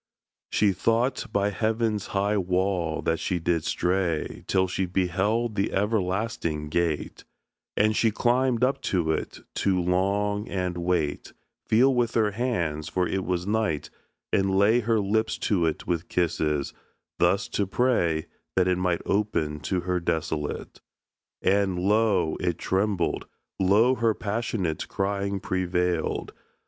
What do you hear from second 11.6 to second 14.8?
Feel with her hands (for it was night), and lay